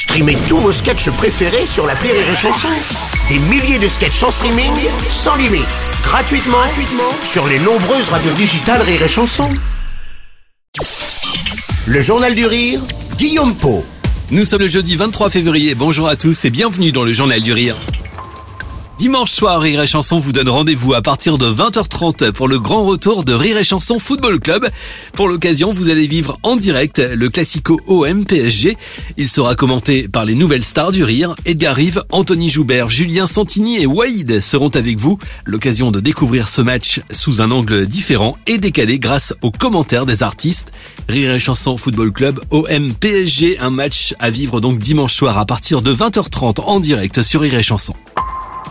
Streamez 0.00 0.38
tous 0.48 0.56
vos 0.56 0.72
sketchs 0.72 1.10
préférés 1.10 1.66
sur 1.66 1.86
la 1.86 1.92
Rire 1.92 2.14
et 2.14 2.34
Chanson. 2.34 2.68
Des 3.28 3.38
milliers 3.38 3.78
de 3.78 3.86
sketchs 3.86 4.22
en 4.22 4.30
streaming, 4.30 4.72
sans 5.10 5.36
limite, 5.36 5.66
gratuitement, 6.02 6.56
gratuitement 6.56 7.12
sur 7.22 7.46
les 7.46 7.58
nombreuses 7.58 8.08
radios 8.08 8.32
digitales 8.32 8.80
Rire 8.80 9.02
et 9.02 9.08
Chanson. 9.08 9.50
Le 11.86 12.00
Journal 12.00 12.34
du 12.34 12.46
Rire, 12.46 12.80
Guillaume 13.18 13.54
Po. 13.54 13.84
Nous 14.30 14.46
sommes 14.46 14.62
le 14.62 14.68
jeudi 14.68 14.96
23 14.96 15.28
février, 15.28 15.74
bonjour 15.74 16.08
à 16.08 16.16
tous 16.16 16.46
et 16.46 16.50
bienvenue 16.50 16.92
dans 16.92 17.04
le 17.04 17.12
Journal 17.12 17.42
du 17.42 17.52
Rire. 17.52 17.76
Dimanche 19.00 19.30
soir, 19.30 19.62
Rire 19.62 19.80
et 19.80 19.86
Chanson 19.86 20.18
vous 20.18 20.32
donne 20.32 20.50
rendez-vous 20.50 20.92
à 20.92 21.00
partir 21.00 21.38
de 21.38 21.46
20h30 21.46 22.32
pour 22.32 22.48
le 22.48 22.58
grand 22.58 22.84
retour 22.84 23.24
de 23.24 23.32
Rire 23.32 23.56
et 23.56 23.64
Chanson 23.64 23.98
Football 23.98 24.40
Club. 24.40 24.68
Pour 25.14 25.26
l'occasion, 25.26 25.72
vous 25.72 25.88
allez 25.88 26.06
vivre 26.06 26.38
en 26.42 26.54
direct 26.54 26.98
le 26.98 27.30
classico 27.30 27.80
OM 27.86 28.26
PSG. 28.26 28.76
Il 29.16 29.30
sera 29.30 29.54
commenté 29.54 30.06
par 30.06 30.26
les 30.26 30.34
nouvelles 30.34 30.64
stars 30.64 30.92
du 30.92 31.02
rire. 31.02 31.34
Edgar 31.46 31.76
Rive, 31.76 32.04
Anthony 32.10 32.50
Joubert, 32.50 32.90
Julien 32.90 33.26
Santini 33.26 33.80
et 33.80 33.86
Waïd 33.86 34.38
seront 34.42 34.68
avec 34.68 34.98
vous. 34.98 35.18
L'occasion 35.46 35.90
de 35.90 36.00
découvrir 36.00 36.46
ce 36.46 36.60
match 36.60 37.00
sous 37.10 37.40
un 37.40 37.50
angle 37.52 37.86
différent 37.86 38.36
et 38.46 38.58
décalé 38.58 38.98
grâce 38.98 39.32
aux 39.40 39.50
commentaires 39.50 40.04
des 40.04 40.22
artistes. 40.22 40.72
Rire 41.08 41.32
et 41.32 41.40
Chanson 41.40 41.78
Football 41.78 42.12
Club 42.12 42.38
OM 42.50 42.92
PSG, 42.92 43.60
un 43.60 43.70
match 43.70 44.14
à 44.18 44.28
vivre 44.28 44.60
donc 44.60 44.78
dimanche 44.78 45.14
soir 45.14 45.38
à 45.38 45.46
partir 45.46 45.80
de 45.80 45.94
20h30 45.94 46.60
en 46.60 46.80
direct 46.80 47.22
sur 47.22 47.40
Rire 47.40 47.54
et 47.54 47.62
Chanson. 47.62 47.94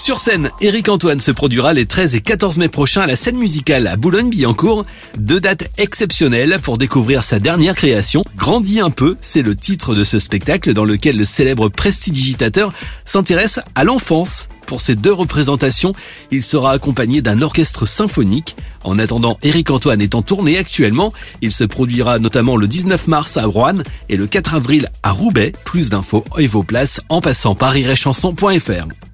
Sur 0.00 0.18
scène, 0.18 0.48
Eric 0.62 0.88
Antoine 0.88 1.20
se 1.20 1.30
produira 1.30 1.74
les 1.74 1.84
13 1.84 2.14
et 2.14 2.22
14 2.22 2.56
mai 2.56 2.68
prochains 2.68 3.02
à 3.02 3.06
la 3.06 3.16
scène 3.16 3.36
musicale 3.36 3.86
à 3.86 3.96
Boulogne-Billancourt. 3.96 4.86
Deux 5.18 5.40
dates 5.40 5.68
exceptionnelles 5.76 6.58
pour 6.62 6.78
découvrir 6.78 7.22
sa 7.22 7.38
dernière 7.38 7.74
création. 7.74 8.24
Grandis 8.34 8.80
un 8.80 8.88
peu, 8.88 9.18
c'est 9.20 9.42
le 9.42 9.54
titre 9.54 9.94
de 9.94 10.02
ce 10.02 10.18
spectacle 10.18 10.72
dans 10.72 10.86
lequel 10.86 11.18
le 11.18 11.26
célèbre 11.26 11.68
prestidigitateur 11.68 12.72
s'intéresse 13.04 13.60
à 13.74 13.84
l'enfance. 13.84 14.48
Pour 14.66 14.80
ces 14.80 14.96
deux 14.96 15.12
représentations, 15.12 15.92
il 16.30 16.42
sera 16.42 16.72
accompagné 16.72 17.20
d'un 17.20 17.42
orchestre 17.42 17.84
symphonique. 17.84 18.56
En 18.84 18.98
attendant, 18.98 19.38
Eric 19.42 19.70
Antoine 19.70 20.00
est 20.00 20.14
en 20.14 20.22
tournée 20.22 20.56
actuellement. 20.56 21.12
Il 21.42 21.52
se 21.52 21.64
produira 21.64 22.18
notamment 22.18 22.56
le 22.56 22.68
19 22.68 23.06
mars 23.06 23.36
à 23.36 23.44
Rouen 23.44 23.82
et 24.08 24.16
le 24.16 24.26
4 24.26 24.54
avril 24.54 24.88
à 25.02 25.12
Roubaix. 25.12 25.52
Plus 25.66 25.90
d'infos 25.90 26.24
et 26.38 26.46
vos 26.46 26.62
places 26.62 27.02
en 27.10 27.20
passant 27.20 27.54
par 27.54 27.76
iréchanson.fr. 27.76 29.09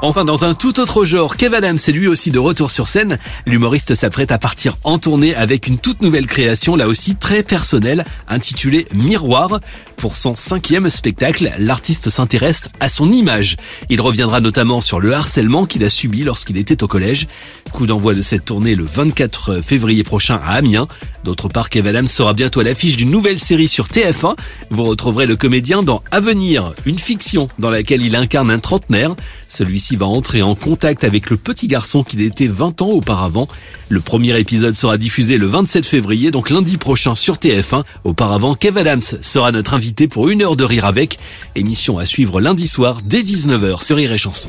Enfin, 0.00 0.24
dans 0.24 0.44
un 0.44 0.54
tout 0.54 0.78
autre 0.78 1.04
genre, 1.04 1.36
Kev 1.36 1.56
Adams 1.56 1.78
est 1.86 1.92
lui 1.92 2.06
aussi 2.06 2.30
de 2.30 2.38
retour 2.38 2.70
sur 2.70 2.88
scène. 2.88 3.18
L'humoriste 3.46 3.94
s'apprête 3.94 4.30
à 4.30 4.38
partir 4.38 4.78
en 4.84 4.98
tournée 4.98 5.34
avec 5.34 5.66
une 5.66 5.78
toute 5.78 6.02
nouvelle 6.02 6.26
création, 6.26 6.76
là 6.76 6.86
aussi 6.86 7.16
très 7.16 7.42
personnelle, 7.42 8.04
intitulée 8.28 8.86
Miroir. 8.94 9.60
Pour 9.96 10.14
son 10.14 10.36
cinquième 10.36 10.88
spectacle, 10.88 11.50
l'artiste 11.58 12.10
s'intéresse 12.10 12.70
à 12.78 12.88
son 12.88 13.10
image. 13.10 13.56
Il 13.90 14.00
reviendra 14.00 14.40
notamment 14.40 14.80
sur 14.80 15.00
le 15.00 15.12
harcèlement 15.12 15.66
qu'il 15.66 15.82
a 15.82 15.88
subi 15.88 16.22
lorsqu'il 16.22 16.56
était 16.56 16.84
au 16.84 16.86
collège. 16.86 17.26
Coup 17.72 17.86
d'envoi 17.86 18.14
de 18.14 18.22
cette 18.22 18.44
tournée 18.44 18.76
le 18.76 18.84
24 18.84 19.60
février 19.60 20.04
prochain 20.04 20.40
à 20.44 20.54
Amiens. 20.54 20.86
D'autre 21.24 21.48
part, 21.48 21.68
Kev 21.68 21.88
Adams 21.88 22.06
sera 22.06 22.32
bientôt 22.32 22.60
à 22.60 22.64
l'affiche 22.64 22.96
d'une 22.96 23.10
nouvelle 23.10 23.38
série 23.38 23.68
sur 23.68 23.86
TF1. 23.86 24.36
Vous 24.70 24.84
retrouverez 24.84 25.26
le 25.26 25.36
comédien 25.36 25.82
dans 25.82 26.02
Avenir, 26.10 26.72
une 26.86 26.98
fiction 26.98 27.48
dans 27.58 27.70
laquelle 27.70 28.04
il 28.04 28.16
incarne 28.16 28.50
un 28.50 28.58
trentenaire. 28.58 29.14
Celui-ci 29.48 29.96
va 29.96 30.06
entrer 30.06 30.42
en 30.42 30.54
contact 30.54 31.04
avec 31.04 31.30
le 31.30 31.36
petit 31.36 31.66
garçon 31.66 32.02
qu'il 32.02 32.20
était 32.20 32.46
20 32.46 32.82
ans 32.82 32.88
auparavant. 32.88 33.48
Le 33.88 34.00
premier 34.00 34.38
épisode 34.38 34.76
sera 34.76 34.98
diffusé 34.98 35.38
le 35.38 35.46
27 35.46 35.86
février, 35.86 36.30
donc 36.30 36.50
lundi 36.50 36.76
prochain 36.76 37.14
sur 37.14 37.36
TF1. 37.36 37.84
Auparavant, 38.04 38.54
Kev 38.54 38.78
Adams 38.78 39.00
sera 39.00 39.52
notre 39.52 39.74
invité 39.74 40.08
pour 40.08 40.28
une 40.28 40.42
heure 40.42 40.56
de 40.56 40.64
rire 40.64 40.84
avec. 40.84 41.18
Émission 41.54 41.98
à 41.98 42.06
suivre 42.06 42.40
lundi 42.40 42.68
soir 42.68 42.98
dès 43.04 43.22
19h 43.22 43.82
sur 43.82 43.96
Rire 43.96 44.12
et 44.12 44.18
Chanson. 44.18 44.48